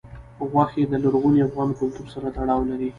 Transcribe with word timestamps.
غوښې 0.51 0.83
د 0.87 0.93
لرغوني 1.03 1.39
افغان 1.47 1.69
کلتور 1.79 2.07
سره 2.13 2.27
تړاو 2.35 2.61
لري. 2.69 2.89